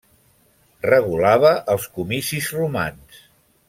[0.87, 3.25] Regulava els comicis romans.